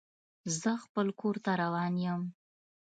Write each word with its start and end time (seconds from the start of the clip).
زه 0.59 0.71
خپل 0.83 1.07
کور 1.19 1.35
ته 1.43 1.51
روان 1.61 1.93
یم. 2.05 2.21